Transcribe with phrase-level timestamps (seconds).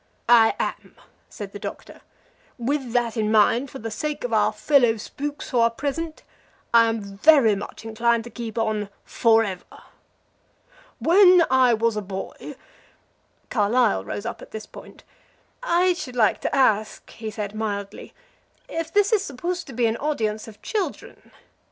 [0.27, 0.95] "I am,"
[1.29, 2.01] said the Doctor.
[2.57, 6.23] "With that in mind, for the sake of our fellow spooks who are present,
[6.73, 9.83] I am very much inclined to keep on forever.
[10.97, 12.55] When I was a boy"
[13.51, 15.03] Carlyle rose up at this point.
[15.61, 18.15] "I should like to ask," he said, mildly,
[18.67, 21.31] "if this is supposed to be an audience of children?